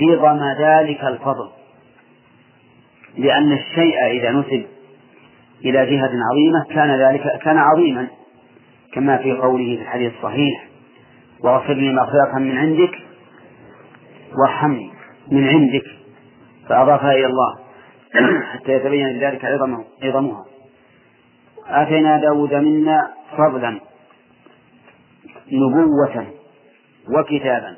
عظم 0.00 0.40
ذلك 0.58 1.04
الفضل. 1.04 1.50
لأن 3.16 3.52
الشيء 3.52 4.06
إذا 4.06 4.30
نسب 4.30 4.66
إلى 5.64 5.86
جهة 5.86 6.10
عظيمة 6.30 6.64
كان 6.74 7.00
ذلك 7.00 7.40
كان 7.42 7.58
عظيما. 7.58 8.08
كما 8.94 9.16
في 9.16 9.32
قوله 9.32 9.76
في 9.76 9.82
الحديث 9.82 10.12
الصحيح 10.14 10.68
واغفر 11.40 11.74
لي 11.74 11.92
مغفرة 11.92 12.38
من 12.38 12.58
عندك 12.58 12.98
وارحمني 14.38 14.90
من 15.30 15.48
عندك. 15.48 15.84
فأضافها 16.68 17.12
إلى 17.12 17.26
الله 17.26 17.58
حتى 18.52 18.72
يتبين 18.72 19.18
ذلك 19.18 19.44
عظمه 19.44 19.84
عظمها. 20.02 20.44
آتينا 21.66 22.18
داود 22.20 22.54
منا 22.54 23.10
فضلا 23.36 23.80
نبوة 25.52 26.26
وكتابا. 27.08 27.76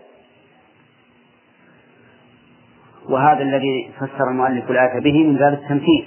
وهذا 3.09 3.43
الذي 3.43 3.91
فسر 3.97 4.31
المؤلف 4.31 4.71
الآية 4.71 5.01
به 5.01 5.25
من 5.25 5.37
باب 5.37 5.53
التمثيل. 5.53 6.07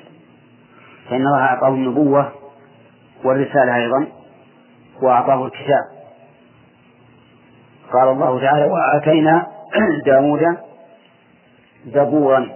فإن 1.10 1.22
الله 1.22 1.39
أعطاه 1.41 1.69
النبوة 1.69 2.32
والرسالة 3.24 3.76
أيضا. 3.76 4.19
وأعطاه 5.04 5.46
الكتاب. 5.46 5.84
قال 7.94 8.08
الله 8.08 8.40
تعالى 8.42 8.66
وآتينا 8.66 9.48
داود 10.06 10.58
زبورا. 11.86 12.50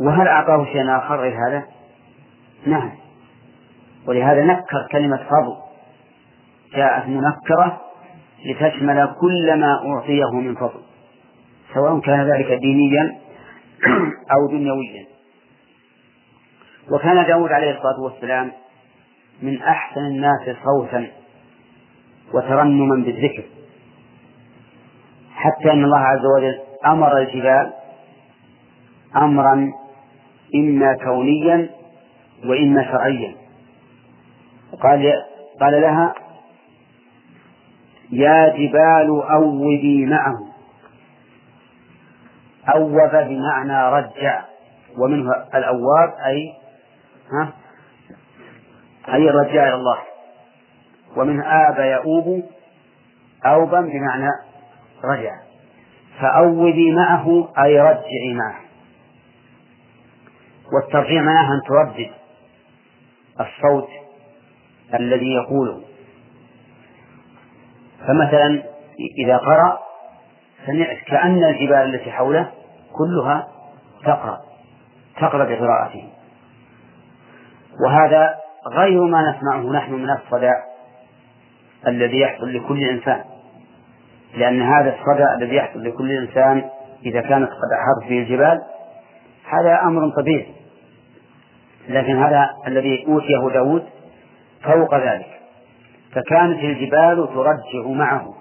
وهل 0.00 0.28
أعطاه 0.28 0.64
شيئا 0.64 0.98
آخر 0.98 1.20
غير 1.20 1.48
هذا؟ 1.48 1.64
نعم. 2.66 2.92
ولهذا 4.06 4.44
نكر 4.44 4.88
كلمة 4.92 5.16
فضل. 5.16 5.56
جاءت 6.74 7.08
منكرة 7.08 7.80
لتشمل 8.44 9.14
كل 9.20 9.60
ما 9.60 9.94
أعطيه 9.94 10.30
من 10.32 10.54
فضل 10.54 10.80
سواء 11.74 12.00
كان 12.00 12.30
ذلك 12.32 12.52
دينيا 12.60 13.18
أو 14.34 14.50
دنيويا. 14.50 15.06
وكان 16.90 17.26
داود 17.26 17.52
عليه 17.52 17.70
الصلاة 17.70 18.00
والسلام 18.00 18.52
من 19.42 19.62
أحسن 19.62 20.00
الناس 20.00 20.56
صوتا 20.64 21.06
وترنما 22.34 23.04
بالذكر. 23.04 23.44
حتى 25.34 25.72
أن 25.72 25.84
الله 25.84 25.98
عز 25.98 26.24
وجل 26.38 26.58
أمر 26.86 27.18
الجبال 27.18 27.72
أمرا 29.16 29.72
إما 30.54 30.96
كونيا 31.04 31.68
وإما 32.44 32.82
شرعيا. 32.84 33.34
قال 34.82 35.12
قال 35.60 35.80
لها 35.82 36.14
يا 38.10 38.48
جبال 38.48 39.22
أوبي 39.32 40.06
معه 40.06 40.36
أوب 42.74 43.10
بمعنى 43.12 43.88
رجع 43.92 44.44
ومنه 44.98 45.30
الأواب 45.54 46.12
أي 46.26 46.52
ها؟ 47.32 47.52
أي 49.14 49.30
الرجاء 49.30 49.68
إلى 49.68 49.74
الله؟ 49.74 49.98
ومن 51.16 51.42
آب 51.42 51.78
يؤوب 51.78 52.44
أوبا 53.46 53.80
بمعنى 53.80 54.30
رجع. 55.04 55.32
فأوبي 56.20 56.92
معه 56.92 57.48
أي 57.64 57.80
رجعي 57.80 58.34
معه. 58.34 58.60
والترجيع 60.72 61.22
معناه 61.22 61.54
أن 61.54 61.60
تردد 61.68 62.10
الصوت 63.40 63.88
الذي 64.94 65.34
يقوله. 65.34 65.82
فمثلا 68.06 68.62
إذا 69.24 69.36
قرأ 69.36 69.78
سمعت 70.66 70.96
كأن 71.06 71.44
الجبال 71.44 71.94
التي 71.94 72.10
حوله 72.10 72.52
كلها 72.92 73.48
تقرأ 74.04 74.40
تقرأ 75.16 75.44
بقراءته. 75.44 76.08
وهذا 77.86 78.45
غير 78.72 79.02
ما 79.02 79.30
نسمعه 79.30 79.72
نحن 79.72 79.92
من 79.92 80.10
الصدى 80.10 80.52
الذي 81.86 82.20
يحصل 82.20 82.54
لكل 82.54 82.84
إنسان. 82.84 83.24
لأن 84.34 84.62
هذا 84.62 84.94
الصدى 84.94 85.24
الذي 85.38 85.56
يحصل 85.56 85.84
لكل 85.84 86.12
إنسان 86.12 86.64
إذا 87.06 87.20
كانت 87.20 87.48
قد 87.48 87.70
أحاط 87.72 88.08
به 88.10 88.18
الجبال 88.18 88.62
هذا 89.44 89.80
أمر 89.82 90.10
طبيعي. 90.10 90.54
لكن 91.88 92.22
هذا 92.22 92.50
الذي 92.66 93.06
أوتيه 93.08 93.54
داود 93.54 93.86
فوق 94.62 94.94
ذلك. 94.94 95.40
فكانت 96.12 96.58
الجبال 96.58 97.28
ترجع 97.34 97.88
معه. 97.88 98.34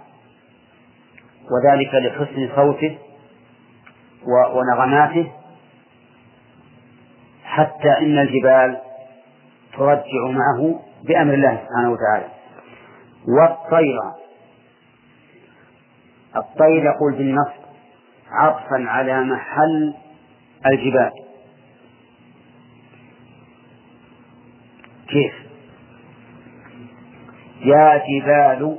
وذلك 1.52 1.94
لحسن 1.94 2.50
صوته 2.56 2.98
ونغماته. 4.54 5.32
حتى 7.44 7.98
إن 8.00 8.18
الجبال 8.18 8.85
ترجع 9.78 10.28
معه 10.32 10.80
بأمر 11.04 11.34
الله 11.34 11.66
سبحانه 11.68 11.92
وتعالى. 11.92 12.28
والطير. 13.28 14.00
الطير 16.36 16.86
يقول 16.86 17.14
بالنص 17.14 17.54
عطفا 18.32 18.86
على 18.88 19.24
محل 19.24 19.94
الجبال. 20.66 21.12
كيف؟ 25.08 25.34
يا 27.62 27.98
جبال 27.98 28.78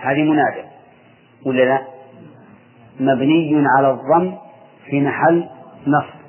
هذه 0.00 0.22
منادى. 0.22 0.64
ولا 1.46 1.62
لا؟ 1.62 1.86
مبني 3.00 3.64
على 3.78 3.90
الضم 3.90 4.36
في 4.86 5.00
محل 5.00 5.48
نصب. 5.86 6.23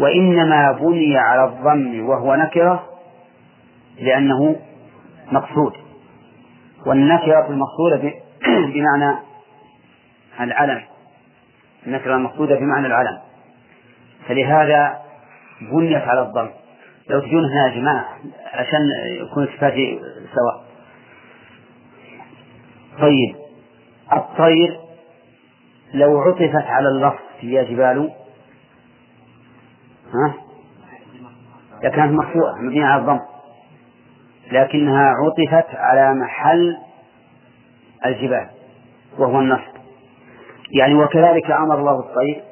وإنما 0.00 0.72
بني 0.72 1.18
على 1.18 1.44
الضم 1.44 2.08
وهو 2.08 2.34
نكرة 2.34 2.86
لأنه 3.98 4.56
مقصود. 5.32 5.72
والنكرة 6.86 7.46
المقصودة 7.48 8.14
بمعنى 8.74 9.18
العلم. 10.40 10.82
النكرة 11.86 12.16
المقصودة 12.16 12.54
بمعنى 12.54 12.86
العلم. 12.86 13.18
فلهذا 14.28 14.98
بنيت 15.72 16.02
على 16.02 16.22
الضم. 16.22 16.48
لو 17.10 17.20
تجون 17.20 17.44
هنا 17.44 17.66
يا 17.68 17.80
جماعة 17.80 18.04
عشان 18.52 18.80
يكون 19.20 19.46
صفاتي 19.46 20.00
سواء. 20.34 20.64
طيب. 22.98 23.36
الطير 24.12 24.80
لو 25.94 26.20
عطفت 26.20 26.66
على 26.66 26.88
اللفظ 26.88 27.18
يا 27.42 27.62
جبال 27.62 28.10
ها؟ 30.14 30.34
لكانت 31.82 32.12
مرفوعة 32.12 32.54
مبنية 32.60 32.84
على 32.84 33.02
الضم. 33.02 33.20
لكنها 34.52 35.12
عطفت 35.12 35.74
على 35.74 36.14
محل 36.14 36.78
الجبال 38.06 38.48
وهو 39.18 39.40
النصب. 39.40 39.72
يعني 40.70 40.94
وكذلك 40.94 41.50
أمر 41.50 41.78
الله 41.78 42.00
الطير 42.00 42.42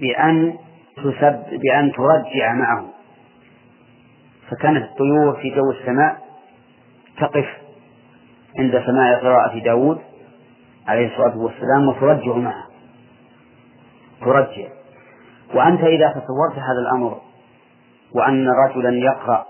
بأن 0.00 0.58
تسب 0.96 1.44
بأن 1.50 1.92
ترجع 1.92 2.52
معه. 2.54 2.84
فكانت 4.50 4.84
الطيور 4.84 5.36
في 5.42 5.50
جو 5.50 5.70
السماء 5.70 6.16
تقف 7.18 7.46
عند 8.58 8.82
سماع 8.86 9.18
قراءة 9.18 9.58
داود 9.58 9.98
عليه 10.88 11.06
الصلاة 11.06 11.38
والسلام 11.38 11.88
وترجع 11.88 12.36
معه. 12.36 12.64
ترجع. 14.20 14.79
وأنت 15.54 15.80
إذا 15.80 16.08
تصورت 16.08 16.52
هذا 16.52 16.80
الأمر 16.90 17.20
وأن 18.14 18.48
رجلا 18.48 18.90
يقرأ 18.90 19.46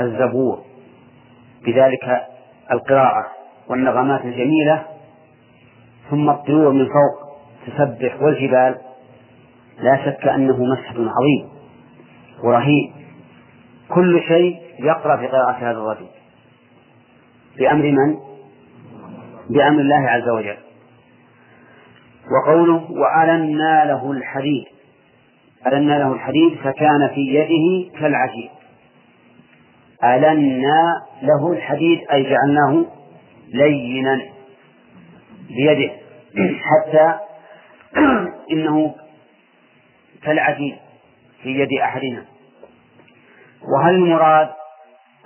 الزبور 0.00 0.62
بذلك 1.66 2.26
القراءة 2.72 3.26
والنغمات 3.68 4.24
الجميلة 4.24 4.84
ثم 6.10 6.30
الطيور 6.30 6.72
من 6.72 6.86
فوق 6.86 7.34
تسبح 7.66 8.22
والجبال 8.22 8.76
لا 9.78 10.04
شك 10.04 10.28
أنه 10.28 10.64
مشهد 10.64 10.96
عظيم 10.96 11.48
ورهيب. 12.44 12.92
كل 13.88 14.22
شيء 14.28 14.62
يقرأ 14.78 15.16
في 15.16 15.26
قراءة 15.26 15.52
هذا 15.52 15.78
الرجل. 15.78 16.06
بأمر 17.58 17.84
من؟ 17.84 18.16
بأمر 19.50 19.80
الله 19.80 20.10
عز 20.10 20.28
وجل. 20.28 20.56
وقوله 22.30 22.90
وألنا 22.90 23.84
له 23.84 24.12
الحديد 24.12 24.73
ألنا 25.66 25.98
له 25.98 26.12
الحديد 26.12 26.58
فكان 26.58 27.08
في 27.14 27.20
يده 27.20 27.98
كالعجيب 28.00 28.50
ألنا 30.04 31.02
له 31.22 31.52
الحديد 31.52 32.00
أي 32.12 32.22
جعلناه 32.22 32.84
لينا 33.48 34.20
بيده 35.48 35.92
حتى 36.62 37.18
إنه 38.52 38.94
كالعجيب 40.22 40.76
في 41.42 41.60
يد 41.60 41.68
أحدنا. 41.82 42.24
وهل 43.62 43.94
المراد 43.94 44.50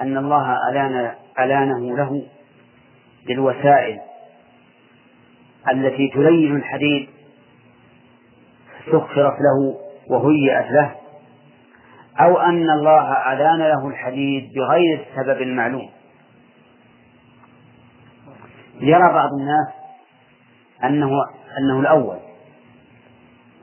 أن 0.01 0.16
الله 0.16 0.57
ألان 0.70 1.14
ألانه 1.38 1.96
له 1.96 2.27
بالوسائل 3.27 4.01
التي 5.72 6.09
تلين 6.09 6.57
الحديد؟ 6.57 7.09
سخرت 8.87 9.37
له 9.40 9.88
وهيئت 10.10 10.70
له 10.70 10.94
أو 12.20 12.38
أن 12.38 12.70
الله 12.70 13.32
ألان 13.32 13.58
له 13.58 13.88
الحديد 13.88 14.52
بغير 14.54 15.06
السبب 15.10 15.42
المعلوم 15.42 15.88
يرى 18.80 19.12
بعض 19.12 19.30
الناس 19.40 19.68
أنه 20.84 21.10
أنه 21.58 21.80
الأول 21.80 22.18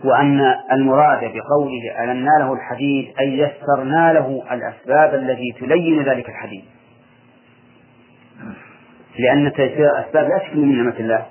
وأن 0.03 0.55
المراد 0.71 1.19
بقوله 1.19 2.03
ألنا 2.03 2.29
له 2.39 2.53
الحديد 2.53 3.13
أي 3.19 3.39
يسرنا 3.39 4.13
له 4.13 4.43
الأسباب 4.51 5.13
التي 5.13 5.55
تلين 5.59 6.03
ذلك 6.03 6.29
الحديد 6.29 6.65
لأن 9.19 9.53
تيسير 9.53 9.91
الأسباب 9.99 10.29
لا 10.29 10.37
تكون 10.37 10.61
من 10.61 10.77
نعمة 10.77 10.99
الله. 10.99 11.25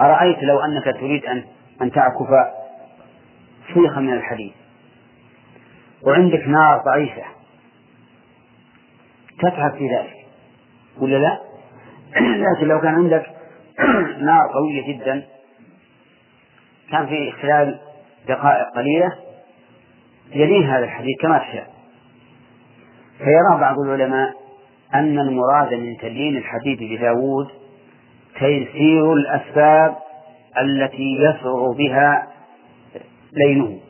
أرأيت 0.00 0.42
لو 0.42 0.60
أنك 0.60 0.84
تريد 0.84 1.24
أن 1.24 1.44
أن 1.82 1.90
تعكف 1.90 2.28
شيخا 3.66 4.00
من 4.00 4.12
الحديد 4.12 4.52
وعندك 6.06 6.48
نار 6.48 6.82
ضعيفة. 6.86 7.22
تتعب 9.38 9.72
في 9.78 9.88
ذلك. 9.88 10.26
ولا 10.98 11.16
لا؟ 11.16 11.40
لكن 12.56 12.68
لو 12.68 12.80
كان 12.80 12.94
عندك 12.94 13.26
نار 14.28 14.48
قوية 14.54 14.94
جدا 14.94 15.26
كان 16.90 17.06
في 17.06 17.32
خلال 17.32 17.80
دقائق 18.28 18.66
قليلة 18.76 19.12
يلين 20.32 20.62
هذا 20.70 20.84
الحديث 20.84 21.20
كما 21.20 21.38
تشاء. 21.38 21.74
فيرى 23.18 23.60
بعض 23.60 23.78
العلماء 23.78 24.34
أن 24.94 25.18
المراد 25.18 25.74
من 25.74 25.96
تليين 25.96 26.36
الحديث 26.36 26.78
بداود 26.78 27.48
تيسير 28.38 29.12
الأسباب 29.12 29.96
التي 30.60 31.16
يسرع 31.16 31.72
بها 31.78 32.33
لينه. 33.36 33.80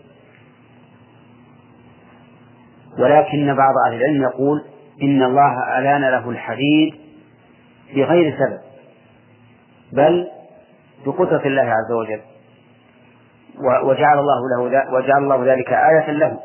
ولكن 2.98 3.54
بعض 3.54 3.74
أهل 3.86 3.94
العلم 3.94 4.22
يقول 4.22 4.64
إن 5.02 5.22
الله 5.22 5.78
ألان 5.78 6.00
له 6.00 6.30
الحديد 6.30 6.94
بغير 7.94 8.36
سبب 8.38 8.60
بل 9.92 10.28
بقدرة 11.06 11.46
الله 11.46 11.62
عز 11.62 11.92
وجل 11.92 12.20
وجعل 13.84 14.18
الله 14.18 14.40
له 14.56 14.92
وجعل 14.94 15.22
الله 15.22 15.52
ذلك 15.52 15.68
آية 15.68 16.10
له. 16.10 16.40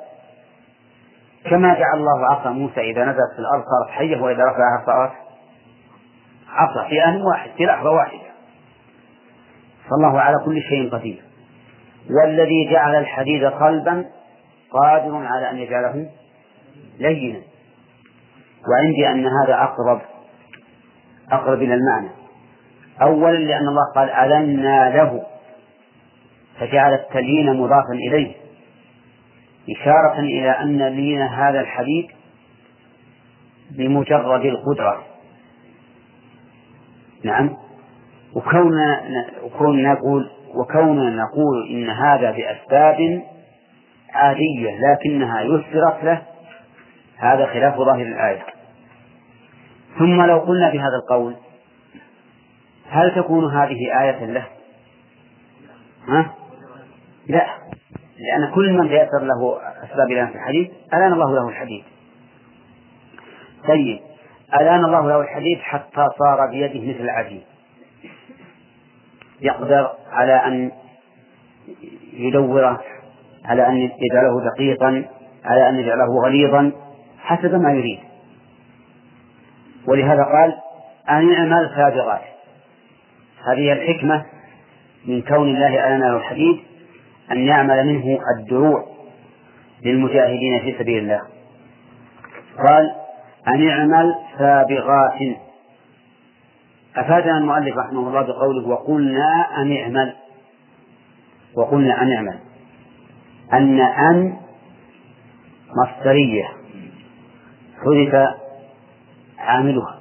كما 1.45 1.73
جعل 1.73 1.97
الله 1.97 2.25
عصا 2.25 2.49
موسى 2.49 2.81
إذا 2.81 3.03
نزلت 3.03 3.33
في 3.35 3.39
الأرض 3.39 3.63
صارت 3.63 3.89
حية 3.91 4.21
وإذا 4.21 4.43
رفعها 4.43 4.85
صارت 4.85 5.11
عصا 6.49 6.89
في 6.89 7.03
آن 7.03 7.21
واحد 7.21 7.49
في 7.57 7.63
لحظة 7.65 7.89
واحدة 7.89 8.29
فالله 9.89 10.21
على 10.21 10.35
كل 10.45 10.61
شيء 10.61 10.91
قدير. 10.91 11.28
والذي 12.09 12.71
جعل 12.71 12.95
الحديد 12.95 13.49
صلبا 13.59 14.05
قادر 14.71 15.25
على 15.25 15.49
أن 15.51 15.57
يجعله 15.57 16.09
لينا. 16.99 17.39
وعندي 18.69 19.09
أن 19.09 19.25
هذا 19.27 19.53
أقرب 19.53 20.01
أقرب 21.31 21.61
إلى 21.61 21.73
المعنى. 21.73 22.09
أولا 23.01 23.37
لأن 23.37 23.67
الله 23.67 23.93
قال 23.95 24.09
ألنا 24.09 24.89
له. 24.89 25.23
فجعل 26.59 26.93
التليين 26.93 27.53
مضافا 27.53 27.93
إليه. 27.93 28.35
إشارة 29.69 30.19
إلى 30.19 30.51
أن 30.51 30.87
لين 30.87 31.21
هذا 31.21 31.59
الحديد 31.61 32.07
بمجرد 33.71 34.45
القدرة. 34.45 35.03
نعم. 37.23 37.57
وكوننا 38.35 39.93
نقول 39.93 40.29
وكوننا 40.55 41.09
نقول 41.09 41.69
إن 41.69 41.89
هذا 41.89 42.31
بأسباب 42.31 43.23
عادية 44.13 44.79
لكنها 44.79 45.41
يسرت 45.41 46.03
له 46.03 46.21
هذا 47.17 47.45
خلاف 47.45 47.75
ظاهر 47.77 48.01
الآية 48.01 48.45
ثم 49.99 50.21
لو 50.21 50.37
قلنا 50.39 50.69
بهذا 50.69 50.95
القول 51.03 51.35
هل 52.89 53.15
تكون 53.15 53.53
هذه 53.53 54.01
آية 54.01 54.25
له؟ 54.25 54.45
ها؟ 56.07 56.33
لا 57.27 57.47
لأن 58.19 58.51
كل 58.55 58.73
من 58.73 58.89
تيسر 58.89 59.23
له 59.23 59.59
أسباب 59.83 60.11
الآن 60.11 60.27
في 60.27 60.35
الحديث 60.35 60.71
ألان 60.93 61.13
الله 61.13 61.35
له 61.35 61.49
الحديث 61.49 61.83
طيب 63.67 63.99
ألان 64.61 64.85
الله 64.85 65.07
له 65.07 65.21
الحديث 65.21 65.59
حتى 65.59 66.05
صار 66.19 66.47
بيده 66.51 66.93
مثل 66.93 67.03
العجين 67.03 67.43
يقدر 69.41 69.89
على 70.11 70.33
أن 70.33 70.71
يدوره 72.13 72.79
على 73.45 73.67
أن 73.67 73.77
يجعله 73.77 74.51
دقيقا 74.55 75.05
على 75.45 75.69
أن 75.69 75.75
يجعله 75.79 76.21
غليظا 76.25 76.71
حسب 77.19 77.55
ما 77.55 77.71
يريد. 77.71 77.99
ولهذا 79.87 80.23
قال 80.23 80.55
أن 81.09 81.33
اعمل 81.33 81.69
سابغات 81.75 82.21
هذه 83.47 83.71
الحكمة 83.73 84.25
من 85.05 85.21
كون 85.21 85.55
الله 85.55 85.87
ألنا 85.87 86.05
له 86.05 86.17
الحديث 86.17 86.59
أن 87.31 87.37
يعمل 87.37 87.87
منه 87.87 88.19
الدروع 88.37 88.85
للمجاهدين 89.85 90.59
في 90.59 90.75
سبيل 90.79 91.03
الله. 91.03 91.21
قال 92.67 92.95
أن 93.47 93.69
اعمل 93.69 94.15
سابغات 94.37 95.37
أفادنا 96.99 97.37
المؤلف 97.37 97.77
رحمه 97.77 97.99
الله 98.07 98.21
بقوله 98.21 98.67
وقلنا 98.67 99.47
أن 99.57 99.77
اعمل. 99.77 100.13
وقلنا 101.57 102.01
أن 102.01 102.11
اعمل. 102.11 102.39
أن 103.53 103.79
أن 103.79 104.37
مصدرية 105.83 106.45
حذف 107.83 108.29
عاملها 109.39 109.99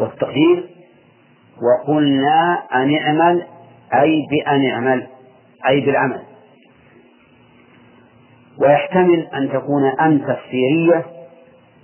والتقدير 0.00 0.70
وقلنا 1.62 2.62
أن 2.74 2.94
اعمل 2.96 3.42
أي 3.94 4.22
بأن 4.30 4.70
اعمل 4.70 5.06
أي 5.68 5.80
بالعمل. 5.80 6.22
ويحتمل 8.58 9.26
أن 9.34 9.48
تكون 9.52 9.84
أن 10.00 10.20
تفسيرية 10.26 11.04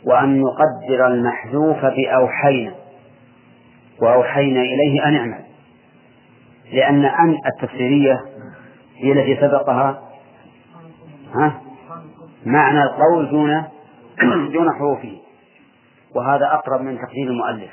وأن 0.06 0.40
نقدر 0.40 1.06
المحذوف 1.06 1.84
بأوحينا. 1.84 2.79
وأوحينا 4.00 4.60
إليه 4.60 5.04
أن 5.04 5.16
اعمل. 5.16 5.44
لأن 6.72 7.04
أن 7.04 7.36
التفسيرية 7.46 8.20
هي 8.96 9.12
التي 9.12 9.36
سبقها 9.40 10.02
ها؟ 11.34 11.60
معنى 12.46 12.82
القول 12.82 13.30
دون 13.30 13.64
دون 14.54 14.72
حروفه. 14.78 15.18
وهذا 16.14 16.46
أقرب 16.46 16.80
من 16.80 16.98
تقدير 16.98 17.26
المؤلف. 17.26 17.70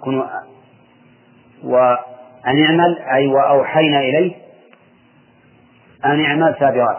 كن 0.00 0.22
وأن 1.64 2.62
اعمل 2.64 2.98
أي 2.98 3.26
وأوحينا 3.26 3.98
إليه 4.00 4.34
أن 6.04 6.24
اعمل 6.24 6.56
سابغات 6.60 6.98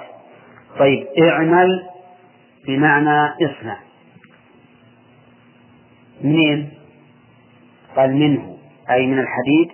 طيب 0.80 1.08
اعمل 1.23 1.89
بمعنى 2.67 3.30
اصنع. 3.45 3.77
منين؟ 6.21 6.77
قال 7.95 8.15
منه 8.15 8.58
أي 8.89 9.08
من 9.08 9.19
الحديد 9.19 9.71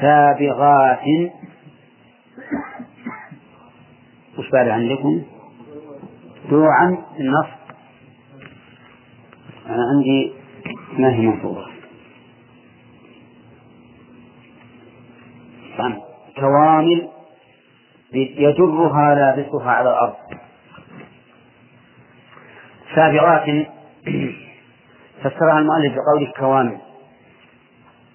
سابغات. 0.00 1.32
وش 4.38 4.50
بعد 4.50 4.68
عندكم؟ 4.68 5.22
دروعا 6.50 6.98
النص 7.20 7.46
أنا 9.66 9.82
عندي 9.94 10.32
ما 10.98 11.14
هي 11.14 11.26
منصوبة. 11.26 11.74
كوامل 16.40 17.08
يجرها 18.12 19.14
لابسها 19.14 19.70
على 19.70 19.90
الأرض. 19.90 20.14
سابغات. 22.94 23.42
فسرها 25.20 25.58
المؤلف 25.58 25.94
بقوله 25.94 26.32
كوامل. 26.36 26.83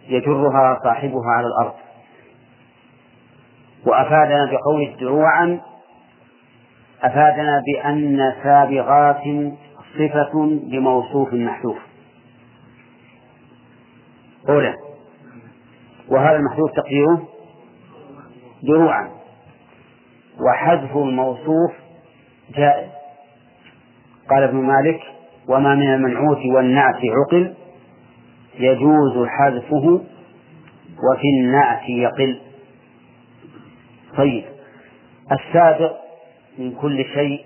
يجرها 0.09 0.79
صاحبها 0.83 1.31
على 1.37 1.47
الأرض. 1.47 1.73
وأفادنا 3.85 4.51
بقوله 4.51 4.95
دروعا 4.99 5.59
أفادنا 7.03 7.61
بأن 7.67 8.33
سابغات 8.43 9.23
صفة 9.93 10.45
لموصوف 10.67 11.33
محذوف. 11.33 11.77
أولى 14.49 14.73
وهذا 16.09 16.35
المحذوف 16.35 16.71
تقديره؟ 16.71 17.27
دروعا. 18.63 19.09
وحذف 20.47 20.97
الموصوف 20.97 21.71
جائز. 22.55 22.89
قال 24.29 24.43
ابن 24.43 24.57
مالك 24.57 24.99
وما 25.47 25.75
من 25.75 25.93
المنعوت 25.93 26.37
والنعت 26.55 26.95
عقل 26.95 27.53
يجوز 28.59 29.27
حذفه 29.27 30.01
وفي 31.11 31.27
النعت 31.39 31.89
يقل. 31.89 32.41
طيب 34.17 34.43
السابق 35.31 35.95
من 36.57 36.71
كل 36.71 37.05
شيء 37.05 37.45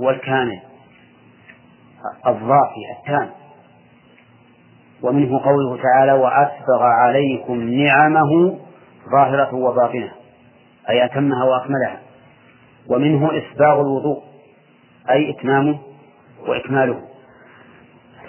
هو 0.00 0.10
الكامل 0.10 0.60
الضافي 2.26 2.80
التام. 2.98 3.30
ومنه 5.02 5.40
قوله 5.44 5.82
تعالى 5.82 6.12
وأسبغ 6.12 6.82
عليكم 6.82 7.70
نعمه 7.70 8.58
ظاهرة 9.12 9.54
وباطنة 9.54 10.12
أي 10.90 11.04
أتمها 11.04 11.44
وأكملها. 11.44 12.00
ومنه 12.88 13.30
إسباغ 13.38 13.80
الوضوء 13.80 14.22
أي 15.10 15.30
إتمامه 15.30 15.78
وإكماله. 16.48 17.00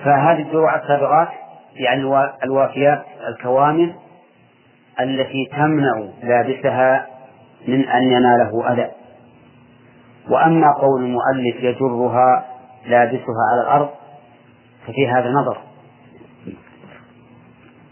فهذه 0.03 0.41
الدروع 0.41 0.75
السابغات 0.75 1.27
يعني 1.79 2.03
الوافيات 2.43 3.05
الكوامل 3.27 3.95
التي 4.99 5.49
تمنع 5.51 6.09
لابسها 6.23 7.07
من 7.67 7.87
أن 7.87 8.03
يناله 8.03 8.73
أذى. 8.73 8.91
وأما 10.29 10.73
قول 10.73 11.03
المؤلف 11.03 11.55
يجرها 11.63 12.45
لابسها 12.85 13.43
على 13.51 13.61
الأرض 13.61 13.89
ففي 14.87 15.07
هذا 15.07 15.29
نظر. 15.29 15.57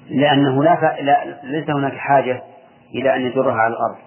لأنه 0.10 0.64
لا, 0.64 0.76
ف... 0.76 1.00
لا 1.02 1.40
ليس 1.44 1.70
هناك 1.70 1.94
حاجة 1.94 2.42
إلى 2.96 3.16
أن 3.16 3.22
يجرها 3.22 3.56
على 3.56 3.74
الأرض. 3.74 3.98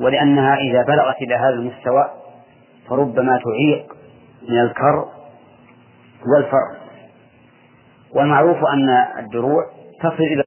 ولأنها 0.00 0.56
إذا 0.56 0.82
بلغت 0.82 1.22
إلى 1.22 1.34
هذا 1.34 1.54
المستوى 1.54 2.10
فربما 2.88 3.40
تعيق 3.44 3.92
من 4.48 4.58
الكر 4.58 5.08
والفر 6.26 6.87
والمعروف 8.14 8.56
أن 8.56 8.88
الدروع 9.24 9.64
تصل 10.00 10.22
إلى 10.22 10.42